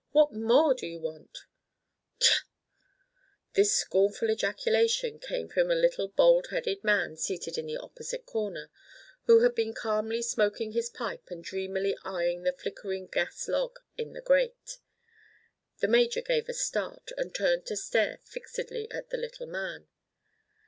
What 0.13 0.33
more 0.33 0.73
do 0.73 0.87
you 0.87 0.99
want?" 0.99 1.37
"Tcha!" 2.19 2.43
This 3.53 3.75
scornful 3.75 4.31
ejaculation 4.31 5.19
came 5.19 5.47
from 5.47 5.69
a 5.69 5.75
little 5.75 6.07
bald 6.07 6.47
headed 6.47 6.83
man 6.83 7.17
seated 7.17 7.55
in 7.55 7.67
the 7.67 7.77
opposite 7.77 8.25
corner, 8.25 8.71
who 9.25 9.41
had 9.41 9.53
been 9.53 9.75
calmly 9.75 10.23
smoking 10.23 10.71
his 10.71 10.89
pipe 10.89 11.29
and 11.29 11.43
dreamily 11.43 11.95
eyeing 12.03 12.41
the 12.41 12.53
flickering 12.57 13.05
gas 13.05 13.47
log 13.47 13.77
in 13.95 14.13
the 14.13 14.21
grate. 14.21 14.79
The 15.81 15.87
major 15.87 16.21
gave 16.23 16.49
a 16.49 16.53
start 16.55 17.11
and 17.15 17.31
turned 17.35 17.67
to 17.67 17.75
stare 17.75 18.21
fixedly 18.23 18.89
at 18.89 19.11
the 19.11 19.17
little 19.17 19.45
man. 19.45 19.87